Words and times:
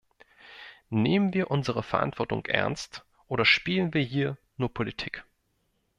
Nehmen 0.89 1.35
wir 1.35 1.51
unsere 1.51 1.83
Verantwortung 1.83 2.47
ernst 2.47 3.05
oder 3.27 3.45
spielen 3.45 3.93
wir 3.93 4.01
hier 4.01 4.35
nur 4.57 4.73
Politik? 4.73 5.25